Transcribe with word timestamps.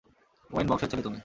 When 0.49 0.65
বংশের 0.67 0.89
ছেলে 0.91 1.03
তুমি। 1.03 1.19